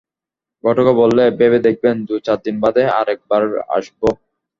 ঘটক 0.63 0.87
বললে, 1.01 1.23
ভেবে 1.39 1.59
দেখবেন, 1.67 1.95
দু-চারদিন 2.07 2.55
বাদে 2.63 2.83
আর-একবার 2.99 3.43
আসব। 3.77 4.01